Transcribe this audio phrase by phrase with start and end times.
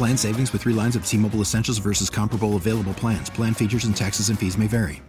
[0.00, 3.28] Plan savings with three lines of T Mobile Essentials versus comparable available plans.
[3.28, 5.02] Plan features and taxes and fees may vary.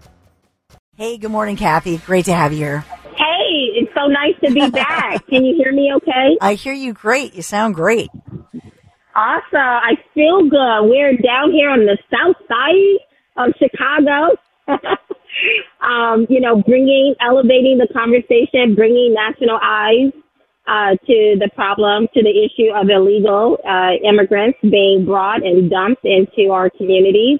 [0.97, 1.99] Hey, good morning, Kathy.
[1.99, 2.79] Great to have you here.
[3.15, 5.25] Hey, it's so nice to be back.
[5.29, 6.37] Can you hear me okay?
[6.41, 7.33] I hear you great.
[7.35, 8.09] You sound great.
[9.15, 9.45] Awesome.
[9.53, 10.89] I feel good.
[10.89, 14.35] We're down here on the south side of Chicago.
[15.81, 20.11] um, you know, bringing, elevating the conversation, bringing national eyes
[20.71, 26.05] uh, to the problem, to the issue of illegal uh, immigrants being brought and dumped
[26.05, 27.39] into our communities.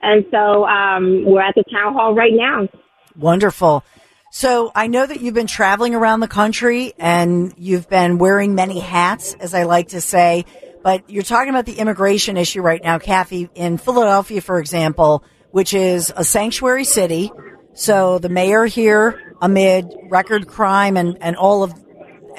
[0.00, 2.68] And so um, we're at the town hall right now.
[3.16, 3.84] Wonderful.
[4.32, 8.78] So I know that you've been traveling around the country and you've been wearing many
[8.78, 10.46] hats, as I like to say.
[10.82, 15.74] But you're talking about the immigration issue right now, Kathy, in Philadelphia, for example, which
[15.74, 17.30] is a sanctuary city.
[17.74, 21.74] So the mayor here, amid record crime and, and all of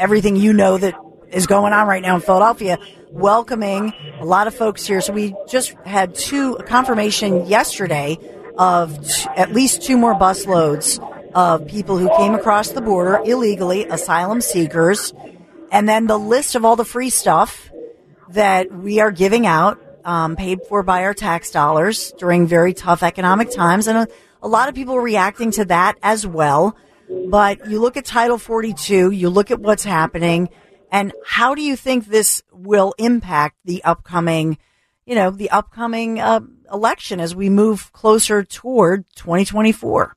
[0.01, 0.95] everything you know that
[1.29, 2.79] is going on right now in Philadelphia,
[3.11, 4.99] welcoming a lot of folks here.
[4.99, 8.17] So we just had two confirmation yesterday
[8.57, 10.99] of t- at least two more bus loads
[11.35, 15.13] of people who came across the border illegally, asylum seekers,
[15.71, 17.71] and then the list of all the free stuff
[18.29, 23.03] that we are giving out, um, paid for by our tax dollars during very tough
[23.03, 23.87] economic times.
[23.87, 24.07] And a,
[24.41, 26.75] a lot of people reacting to that as well.
[27.29, 30.49] But you look at Title 42, you look at what's happening,
[30.91, 34.57] and how do you think this will impact the upcoming,
[35.05, 40.15] you know, the upcoming uh, election as we move closer toward 2024?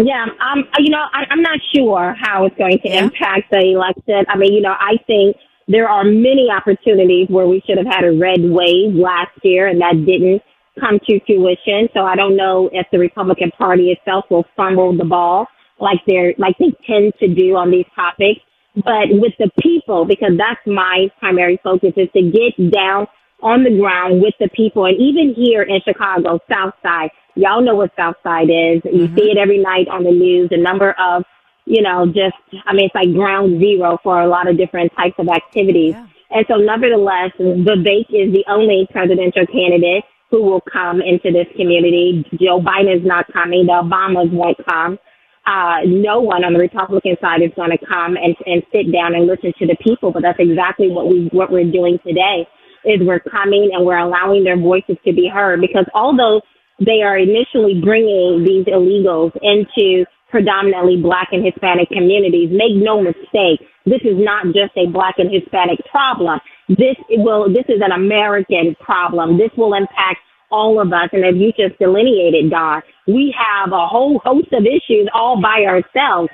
[0.00, 3.04] Yeah, um, you know, I, I'm not sure how it's going to Yeah.
[3.04, 4.24] impact the election.
[4.28, 5.36] I mean, you know, I think
[5.66, 9.80] there are many opportunities where we should have had a red wave last year, and
[9.80, 10.42] that didn't
[10.78, 11.88] come to fruition.
[11.94, 15.46] So I don't know if the Republican Party itself will fumble the ball
[15.80, 18.40] like they're like they tend to do on these topics.
[18.76, 23.06] But with the people, because that's my primary focus, is to get down
[23.42, 24.84] on the ground with the people.
[24.86, 28.82] And even here in Chicago, South Side, y'all know what South Side is.
[28.84, 29.16] You mm-hmm.
[29.16, 30.50] see it every night on the news.
[30.50, 31.24] The number of,
[31.64, 32.36] you know, just,
[32.66, 35.94] I mean, it's like ground zero for a lot of different types of activities.
[36.30, 42.24] And so nevertheless, Vivek is the only presidential candidate who will come into this community.
[42.38, 43.66] Joe Biden is not coming.
[43.66, 44.98] The Obamas won't come.
[45.48, 49.16] Uh, no one on the Republican side is going to come and, and sit down
[49.16, 50.12] and listen to the people.
[50.12, 52.44] But that's exactly what we, what we're doing today
[52.84, 56.42] is we're coming and we're allowing their voices to be heard because although
[56.84, 63.64] they are initially bringing these illegals into predominantly black and Hispanic communities, make no mistake,
[63.86, 66.38] this is not just a black and Hispanic problem.
[66.68, 69.38] This will, this is an American problem.
[69.38, 70.20] This will impact
[70.50, 71.08] all of us.
[71.12, 75.64] And as you just delineated, Dawn, we have a whole host of issues all by
[75.66, 76.30] ourselves,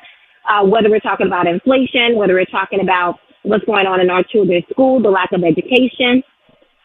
[0.48, 4.22] uh, whether we're talking about inflation, whether we're talking about what's going on in our
[4.24, 6.22] children's school, the lack of education,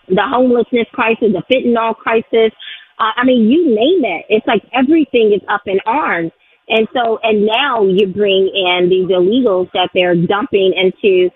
[0.08, 2.52] the homelessness crisis, the fentanyl crisis.
[3.00, 4.26] Uh, I mean, you name it.
[4.30, 6.32] It's like everything is up in arms.
[6.68, 11.30] And so, and now you bring in these illegals that they're dumping into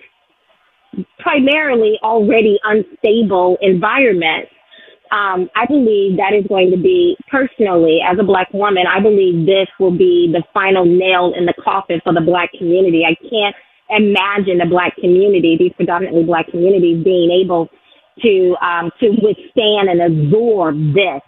[1.20, 4.52] primarily already unstable environments.
[5.14, 9.46] Um, I believe that is going to be personally, as a black woman, I believe
[9.46, 13.06] this will be the final nail in the coffin for the black community.
[13.06, 13.56] I can't
[13.90, 17.70] imagine the black community, these predominantly black communities, being able
[18.24, 21.22] to um, to withstand and absorb this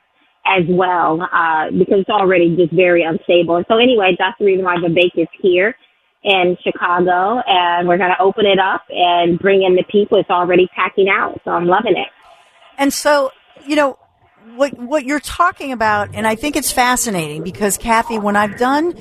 [0.47, 3.57] as well, uh, because it's already just very unstable.
[3.57, 5.75] And so anyway, that's the reason why Vivek is here
[6.23, 10.17] in Chicago, and we're going to open it up and bring in the people.
[10.17, 12.09] It's already packing out, so I'm loving it.
[12.77, 13.31] And so,
[13.65, 13.97] you know,
[14.55, 18.95] what what you're talking about, and I think it's fascinating because Kathy, when I've done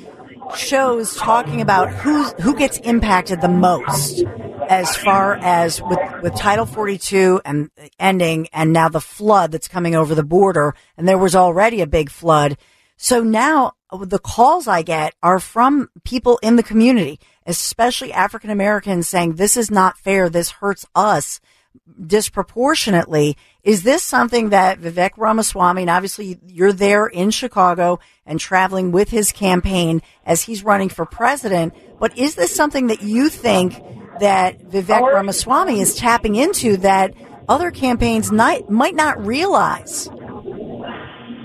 [0.55, 4.23] shows talking about who's who gets impacted the most
[4.69, 7.69] as far as with, with Title 42 and
[7.99, 10.75] ending and now the flood that's coming over the border.
[10.97, 12.57] And there was already a big flood.
[12.97, 18.49] So now uh, the calls I get are from people in the community, especially African
[18.49, 20.29] Americans saying this is not fair.
[20.29, 21.39] This hurts us
[22.05, 23.37] disproportionately.
[23.63, 29.09] Is this something that Vivek Ramaswamy, and obviously you're there in Chicago and traveling with
[29.09, 33.81] his campaign as he's running for president, but is this something that you think
[34.19, 37.13] that Vivek Ramaswamy is tapping into that
[37.47, 40.09] other campaigns might, might not realize?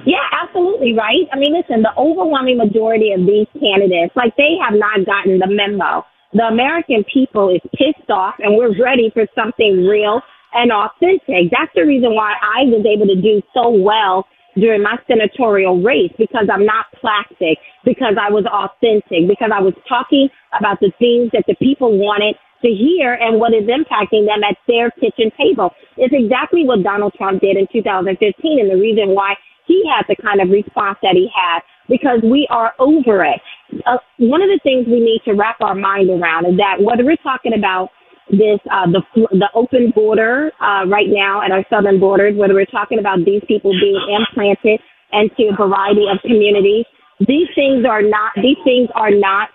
[0.06, 1.29] Yeah, absolutely right.
[1.33, 5.47] I mean, listen, the overwhelming majority of these candidates, like they have not gotten the
[5.47, 6.05] memo.
[6.32, 10.23] The American people is pissed off and we're ready for something real
[10.53, 11.50] and authentic.
[11.50, 16.12] That's the reason why I was able to do so well during my senatorial race
[16.19, 20.29] because I'm not plastic, because I was authentic, because I was talking
[20.59, 24.59] about the things that the people wanted to hear and what is impacting them at
[24.69, 25.71] their kitchen table.
[25.97, 29.35] It's exactly what Donald Trump did in 2015 and the reason why
[29.67, 33.41] he had the kind of response that he had because we are over it.
[33.87, 37.05] Uh, one of the things we need to wrap our mind around is that whether
[37.05, 37.89] we're talking about
[38.31, 39.03] this uh, the
[39.33, 43.43] the open border uh, right now at our southern borders, whether we're talking about these
[43.49, 44.81] people being implanted
[45.13, 46.87] into a variety of communities,
[47.21, 49.51] these things are not these things are not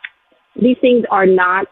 [0.62, 1.68] these things are not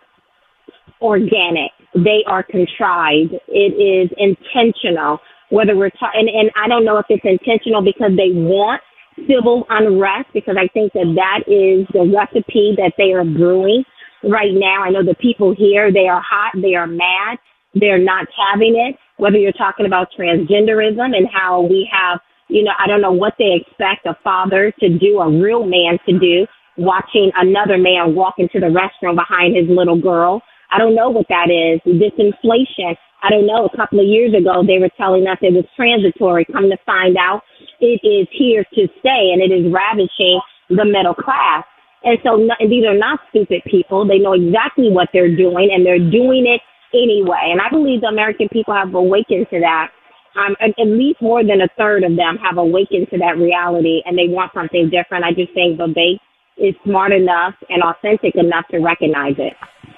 [1.01, 1.71] organic.
[1.93, 3.35] They are contrived.
[3.47, 5.19] It is intentional
[5.49, 8.81] whether we're talking, and, and I don't know if it's intentional because they want
[9.27, 13.83] civil unrest because I think that that is the recipe that they are brewing
[14.23, 14.83] right now.
[14.83, 17.37] I know the people here, they are hot, they are mad,
[17.75, 18.97] they're not having it.
[19.17, 22.19] Whether you're talking about transgenderism and how we have,
[22.49, 25.99] you know, I don't know what they expect a father to do, a real man
[26.07, 30.41] to do, watching another man walk into the restroom behind his little girl.
[30.71, 31.79] I don't know what that is.
[31.85, 35.55] This inflation I don't know, a couple of years ago, they were telling us it
[35.55, 36.43] was transitory.
[36.43, 37.41] Come to find out,
[37.79, 41.63] it is here to stay and it is ravishing the middle class.
[42.03, 44.07] And so and these are not stupid people.
[44.07, 46.61] They know exactly what they're doing and they're doing it
[46.93, 47.51] anyway.
[47.51, 49.89] And I believe the American people have awakened to that.
[50.35, 54.17] Um, at, least more than a third of them have awakened to that reality and
[54.17, 55.23] they want something different.
[55.23, 56.17] I just think the Vivek
[56.57, 59.53] is smart enough and authentic enough to recognize it.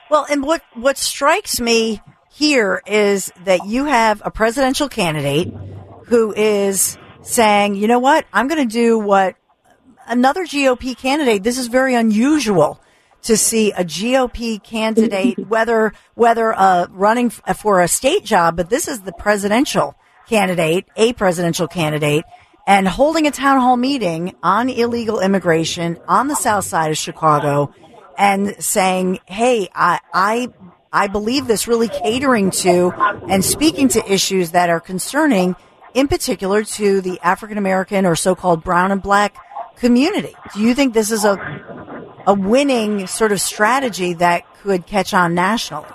[0.09, 2.01] Well, and what, what strikes me
[2.33, 5.53] here is that you have a presidential candidate
[6.07, 9.35] who is saying, you know what, I'm going to do what
[10.07, 12.79] another GOP candidate, this is very unusual
[13.23, 18.87] to see a GOP candidate, whether, whether, uh, running for a state job, but this
[18.87, 19.95] is the presidential
[20.27, 22.23] candidate, a presidential candidate,
[22.67, 27.73] and holding a town hall meeting on illegal immigration on the south side of Chicago
[28.17, 30.49] and saying, Hey, I, I
[30.91, 32.93] I believe this really catering to
[33.27, 35.57] and speaking to issues that are concerning,
[35.95, 39.35] in particular to the African American or so-called brown and black
[39.77, 40.35] community.
[40.53, 41.35] Do you think this is a
[42.27, 45.87] a winning sort of strategy that could catch on nationally?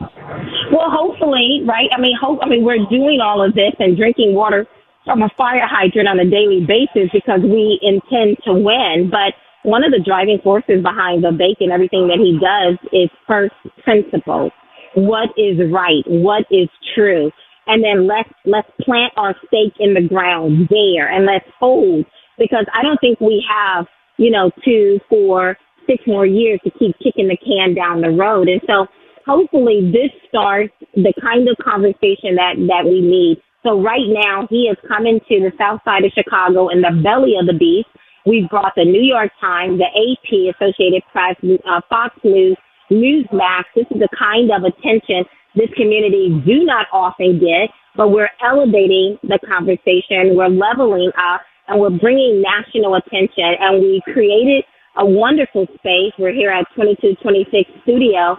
[0.00, 1.88] Well, hopefully, right?
[1.96, 2.40] I mean, hope.
[2.42, 4.66] I mean, we're doing all of this and drinking water
[5.04, 9.82] from a fire hydrant on a daily basis because we intend to win, but one
[9.82, 14.50] of the driving forces behind Vivek, everything that he does is first principle.
[14.94, 16.04] What is right?
[16.06, 17.30] What is true?
[17.68, 22.06] And then let's, let's plant our stake in the ground there and let's hold
[22.38, 25.56] because I don't think we have, you know, two, four,
[25.86, 28.48] six more years to keep kicking the can down the road.
[28.48, 28.86] And so
[29.26, 33.42] hopefully this starts the kind of conversation that, that we need.
[33.62, 37.34] So right now he is coming to the south side of Chicago in the belly
[37.38, 37.88] of the beast
[38.28, 41.34] We've brought the New York Times, the AP, Associated Press,
[41.64, 42.58] uh, Fox News,
[42.90, 43.64] Newsmax.
[43.74, 49.18] This is the kind of attention this community do not often get, but we're elevating
[49.22, 50.36] the conversation.
[50.36, 54.64] We're leveling up and we're bringing national attention and we created
[54.96, 56.12] a wonderful space.
[56.18, 58.38] We're here at 2226 Studio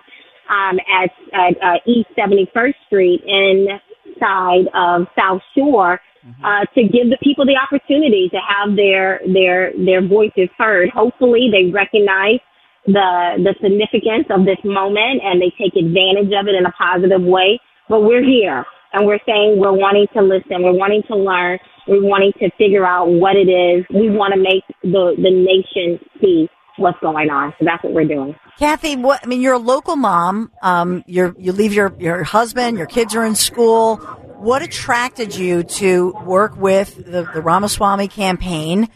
[0.49, 6.43] um, at, at uh, East 71st Street inside of South Shore mm-hmm.
[6.43, 10.89] uh, to give the people the opportunity to have their their their voices heard.
[10.89, 12.39] Hopefully, they recognize
[12.85, 17.21] the the significance of this moment and they take advantage of it in a positive
[17.21, 17.59] way.
[17.87, 22.03] But we're here and we're saying we're wanting to listen, we're wanting to learn, we're
[22.03, 23.85] wanting to figure out what it is.
[23.89, 27.53] We want to make the the nation see what's going on.
[27.59, 28.35] So that's what we're doing.
[28.57, 30.51] Kathy, what I mean, you're a local mom.
[30.61, 33.97] Um, you you leave your your husband, your kids are in school.
[34.39, 38.89] What attracted you to work with the, the Ramaswamy campaign?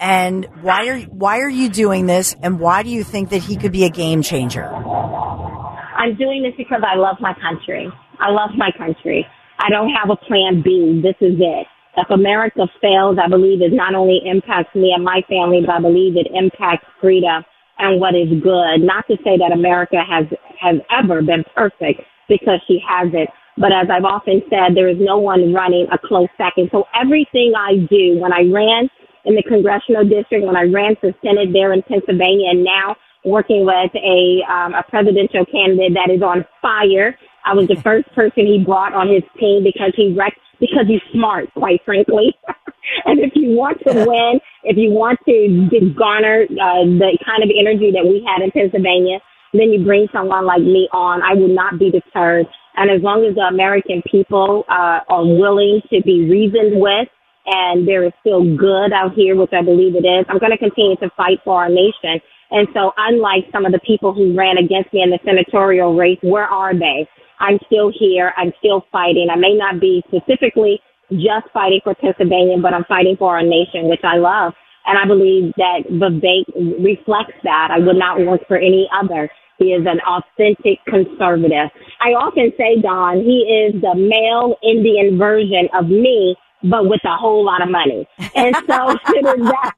[0.00, 2.34] And why are why are you doing this?
[2.42, 4.64] And why do you think that he could be a game changer?
[4.64, 7.86] I'm doing this because I love my country.
[8.18, 9.26] I love my country.
[9.58, 11.02] I don't have a plan B.
[11.04, 11.66] This is it.
[11.98, 15.80] If America fails, I believe it not only impacts me and my family, but I
[15.80, 17.44] believe it impacts freedom
[17.78, 18.80] and what is good.
[18.80, 20.24] Not to say that America has,
[20.60, 23.28] has ever been perfect because she hasn't.
[23.58, 26.70] But as I've often said, there is no one running a close second.
[26.72, 28.88] So everything I do, when I ran
[29.24, 33.66] in the congressional district, when I ran for Senate there in Pennsylvania, and now working
[33.66, 37.16] with a, um, a presidential candidate that is on fire.
[37.44, 41.00] I was the first person he brought on his team because he rec- because he's
[41.12, 42.36] smart, quite frankly.
[43.06, 47.50] and if you want to win, if you want to garner uh, the kind of
[47.56, 49.20] energy that we had in Pennsylvania,
[49.52, 51.22] then you bring someone like me on.
[51.22, 52.46] I will not be deterred.
[52.76, 57.08] And as long as the American people uh, are willing to be reasoned with,
[57.46, 60.58] and there is still good out here, which I believe it is, I'm going to
[60.58, 62.20] continue to fight for our nation.
[62.50, 66.18] And so, unlike some of the people who ran against me in the senatorial race,
[66.22, 67.06] where are they?
[67.38, 68.32] I'm still here.
[68.36, 69.28] I'm still fighting.
[69.32, 70.80] I may not be specifically
[71.10, 74.52] just fighting for Pennsylvania, but I'm fighting for our nation, which I love.
[74.86, 76.44] And I believe that Vivek
[76.82, 77.68] reflects that.
[77.70, 79.30] I would not work for any other.
[79.58, 81.68] He is an authentic conservative.
[82.00, 87.16] I often say, Dawn, he is the male Indian version of me, but with a
[87.16, 88.06] whole lot of money.
[88.34, 89.72] And so that,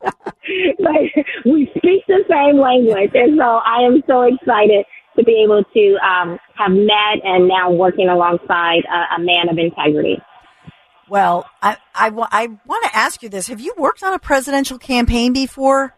[1.45, 3.11] we speak the same language.
[3.15, 4.85] And so I am so excited
[5.17, 9.59] to be able to um, have met and now working alongside a, a man of
[9.59, 10.17] integrity.
[11.09, 13.49] Well, I, I, I want to ask you this.
[13.49, 15.95] Have you worked on a presidential campaign before?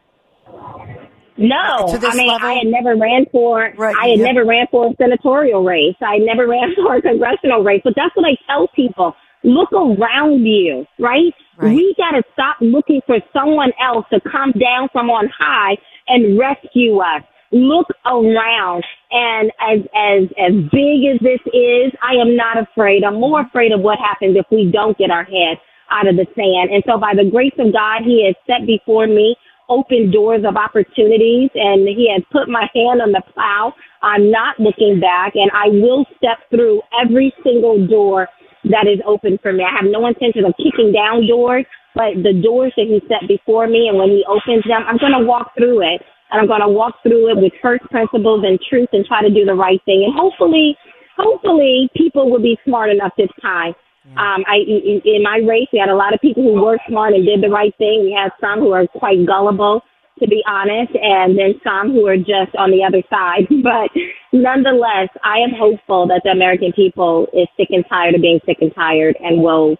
[1.37, 2.49] No, I mean, level?
[2.49, 4.25] I had never ran for, right, I had yeah.
[4.25, 5.97] never ran for a senatorial race.
[6.01, 9.15] I never ran for a congressional race, but that's what I tell people.
[9.45, 11.33] Look around you, right?
[11.59, 11.77] right.
[11.77, 15.77] We got to stop looking for someone else to come down from on high
[16.09, 17.23] and rescue us.
[17.53, 18.85] Look around.
[19.11, 23.05] And as, as, as big as this is, I am not afraid.
[23.05, 25.59] I'm more afraid of what happens if we don't get our head
[25.91, 26.73] out of the sand.
[26.73, 29.37] And so by the grace of God, He has set before me
[29.69, 33.73] open doors of opportunities and he has put my hand on the plow.
[34.03, 38.29] I'm not looking back and I will step through every single door
[38.71, 39.65] that is open for me.
[39.65, 43.67] I have no intention of kicking down doors, but the doors that he set before
[43.67, 46.65] me and when he opens them, I'm going to walk through it and I'm going
[46.65, 49.81] to walk through it with first principles and truth and try to do the right
[49.85, 50.03] thing.
[50.05, 50.77] And hopefully,
[51.17, 53.75] hopefully people will be smart enough this time
[54.17, 57.25] um, I in my race, we had a lot of people who worked smart and
[57.25, 58.05] did the right thing.
[58.05, 59.81] We had some who are quite gullible,
[60.21, 63.49] to be honest, and then some who are just on the other side.
[63.65, 63.91] But
[64.35, 68.59] nonetheless, I am hopeful that the American people is sick and tired of being sick
[68.61, 69.77] and tired and will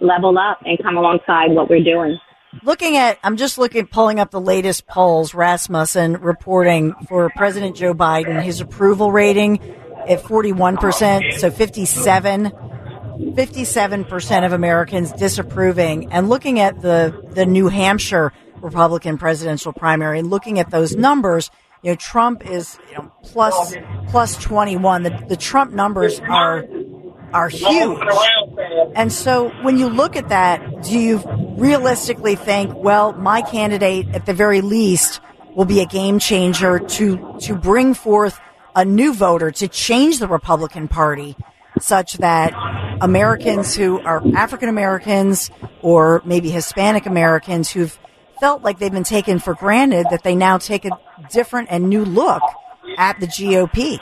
[0.00, 2.18] level up and come alongside what we're doing.
[2.62, 7.94] Looking at, I'm just looking, pulling up the latest polls, Rasmussen reporting for President Joe
[7.94, 9.60] Biden, his approval rating
[10.08, 12.52] at 41%, so 57
[13.14, 20.58] 57% of Americans disapproving and looking at the, the New Hampshire Republican presidential primary looking
[20.58, 21.50] at those numbers,
[21.84, 23.76] you know, Trump is, you know, plus,
[24.08, 25.02] plus 21.
[25.02, 26.64] The, the Trump numbers are,
[27.34, 28.00] are huge.
[28.94, 31.22] And so when you look at that, do you
[31.58, 35.20] realistically think, well, my candidate at the very least
[35.54, 38.40] will be a game changer to, to bring forth
[38.74, 41.36] a new voter to change the Republican Party
[41.80, 42.54] such that
[43.02, 45.50] Americans who are African Americans
[45.82, 47.98] or maybe Hispanic Americans who've
[48.40, 50.90] felt like they've been taken for granted that they now take a
[51.30, 52.42] different and new look
[52.96, 53.98] at the GOP.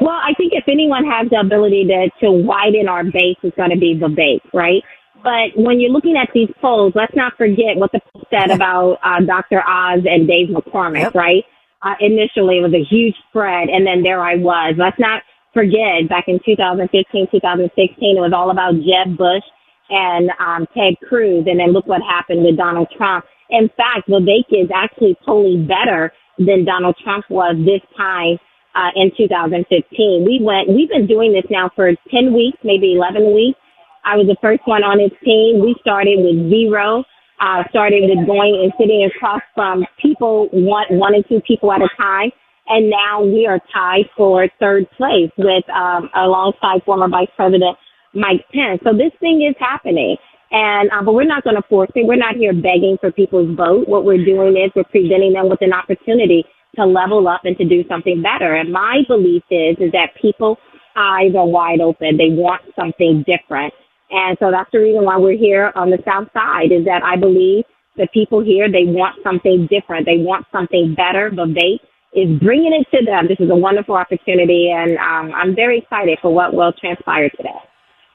[0.00, 3.70] Well, I think if anyone has the ability to, to widen our base, it's going
[3.70, 4.82] to be the base, right?
[5.22, 8.98] But when you're looking at these polls, let's not forget what the poll said about
[9.04, 9.60] uh, Dr.
[9.60, 11.14] Oz and Dave McCormick, yep.
[11.14, 11.44] right?
[11.82, 14.74] Uh, initially, it was a huge spread, and then there I was.
[14.78, 19.44] Let's not forget back in 2015, 2016, it was all about Jeb Bush
[19.90, 23.24] and um, Ted Cruz, and then look what happened with Donald Trump.
[23.50, 28.38] In fact, Vivek is actually polling better than Donald Trump was this time
[28.74, 30.24] uh, in 2015.
[30.24, 33.58] We went, we've been doing this now for 10 weeks, maybe 11 weeks.
[34.04, 35.60] I was the first one on his team.
[35.60, 37.04] We started with zero,
[37.42, 41.82] uh, started with going and sitting across from people, one, one and two people at
[41.82, 42.30] a time
[42.70, 47.76] and now we are tied for third place with um, alongside former Vice President
[48.14, 48.80] Mike Pence.
[48.84, 50.16] So this thing is happening.
[50.50, 52.06] And um, but we're not going to force it.
[52.06, 53.86] We're not here begging for people's vote.
[53.88, 56.44] What we're doing is we're presenting them with an opportunity
[56.76, 58.54] to level up and to do something better.
[58.54, 60.58] And my belief is is that people
[60.96, 62.16] eyes are wide open.
[62.16, 63.72] They want something different.
[64.10, 67.16] And so that's the reason why we're here on the South Side is that I
[67.16, 67.64] believe
[67.96, 70.06] the people here, they want something different.
[70.06, 71.30] They want something better.
[71.30, 71.78] Vivek
[72.14, 73.28] is bringing it to them.
[73.28, 77.69] This is a wonderful opportunity, and um, I'm very excited for what will transpire today.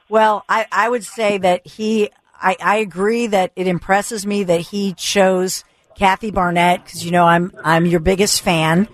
[0.08, 4.60] Well, I, I would say that he, I, I agree that it impresses me that
[4.60, 5.64] he chose
[5.96, 8.86] Kathy Barnette because you know I'm I'm your biggest fan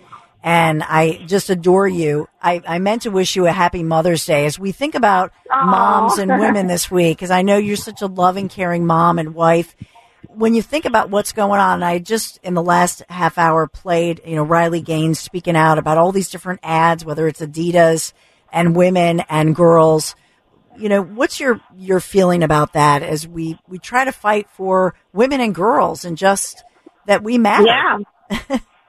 [0.43, 2.29] and I just adore you.
[2.41, 5.65] I, I meant to wish you a happy Mother's Day as we think about Aww.
[5.65, 9.35] moms and women this week because I know you're such a loving, caring mom and
[9.35, 9.77] wife.
[10.29, 14.21] When you think about what's going on, I just in the last half hour played,
[14.25, 18.13] you know, Riley Gaines speaking out about all these different ads, whether it's Adidas
[18.53, 20.15] and women and girls.
[20.79, 24.95] You know, what's your your feeling about that as we we try to fight for
[25.13, 26.65] women and girls and just
[27.07, 27.67] that we matter.
[27.67, 27.99] Yeah.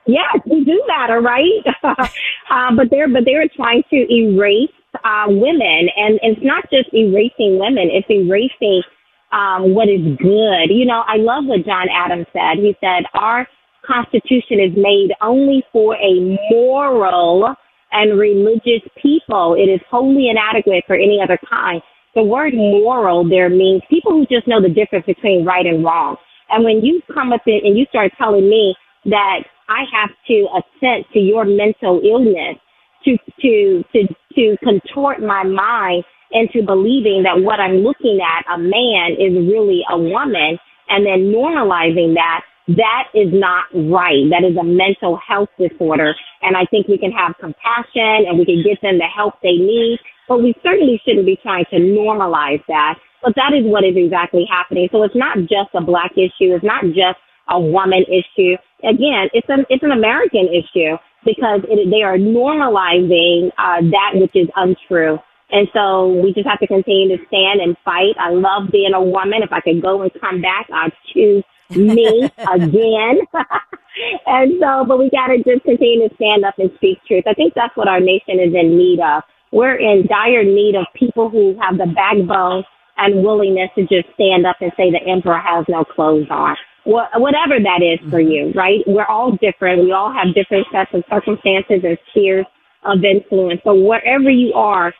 [0.05, 1.63] yes, we do matter, right?
[1.83, 4.69] uh, but they're but they're trying to erase
[5.03, 8.83] uh, women, and it's not just erasing women; it's erasing
[9.31, 10.69] um, what is good.
[10.69, 12.57] You know, I love what John Adams said.
[12.57, 13.47] He said our
[13.85, 17.55] Constitution is made only for a moral
[17.93, 19.55] and religious people.
[19.57, 21.81] It is wholly inadequate for any other kind.
[22.15, 26.17] The word moral there means people who just know the difference between right and wrong.
[26.49, 30.47] And when you come up in and you start telling me that I have to
[30.53, 32.57] assent to your mental illness
[33.05, 38.57] to to to to contort my mind into believing that what I'm looking at, a
[38.57, 40.57] man, is really a woman,
[40.89, 44.23] and then normalizing that, that is not right.
[44.31, 46.15] That is a mental health disorder.
[46.41, 49.59] And I think we can have compassion and we can get them the help they
[49.59, 53.95] need, but we certainly shouldn't be trying to normalize that but that is what is
[53.95, 54.89] exactly happening.
[54.91, 56.51] So it's not just a black issue.
[56.53, 57.17] It's not just
[57.49, 58.59] a woman issue.
[58.83, 64.35] Again, it's an it's an American issue because it, they are normalizing uh, that which
[64.35, 65.17] is untrue.
[65.51, 68.15] And so we just have to continue to stand and fight.
[68.19, 69.43] I love being a woman.
[69.43, 71.43] If I could go and come back, I'd choose
[71.75, 73.19] me again.
[74.25, 77.23] and so, but we got to just continue to stand up and speak truth.
[77.27, 79.23] I think that's what our nation is in need of.
[79.51, 82.63] We're in dire need of people who have the backbone
[82.97, 86.55] and willingness to just stand up and say the emperor has no clothes on.
[86.85, 88.31] whatever that is for mm-hmm.
[88.31, 88.79] you, right?
[88.87, 89.83] We're all different.
[89.83, 92.45] We all have different sets of circumstances and spheres
[92.83, 93.61] of influence.
[93.63, 94.93] So wherever you are,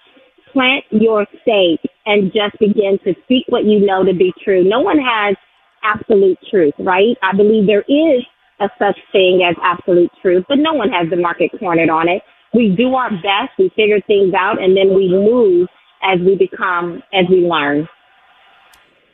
[0.54, 4.64] plant your stake and just begin to speak what you know to be true.
[4.64, 5.36] No one has
[5.84, 7.16] absolute truth, right?
[7.22, 8.24] I believe there is
[8.60, 12.22] a such thing as absolute truth, but no one has the market cornered on it.
[12.54, 15.68] We do our best, we figure things out, and then we move
[16.04, 17.88] as we become, as we learn.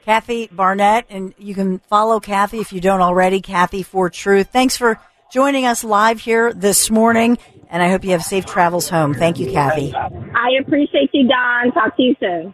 [0.04, 4.50] Kathy Barnette, and you can follow Kathy if you don't already, Kathy for Truth.
[4.52, 5.00] Thanks for
[5.32, 7.38] joining us live here this morning,
[7.70, 9.14] and I hope you have safe travels home.
[9.14, 9.94] Thank you, Kathy.
[9.94, 11.72] I appreciate you, Dawn.
[11.74, 12.54] Talk to you soon.